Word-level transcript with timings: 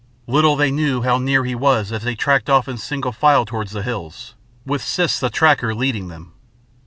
Little 0.25 0.55
they 0.55 0.71
knew 0.71 1.03
how 1.03 1.19
near 1.19 1.45
he 1.45 1.53
was 1.53 1.91
as 1.91 2.01
they 2.01 2.15
tracked 2.15 2.49
off 2.49 2.67
in 2.67 2.79
single 2.79 3.11
file 3.11 3.45
towards 3.45 3.71
the 3.71 3.83
hills, 3.83 4.33
with 4.65 4.81
Siss 4.81 5.19
the 5.19 5.29
Tracker 5.29 5.75
leading 5.75 6.07
them. 6.07 6.33